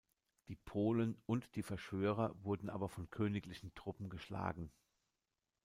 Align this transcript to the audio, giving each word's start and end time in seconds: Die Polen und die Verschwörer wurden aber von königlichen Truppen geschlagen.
Die 0.47 0.55
Polen 0.55 1.21
und 1.27 1.55
die 1.55 1.61
Verschwörer 1.61 2.33
wurden 2.43 2.71
aber 2.71 2.89
von 2.89 3.11
königlichen 3.11 3.71
Truppen 3.75 4.09
geschlagen. 4.09 4.71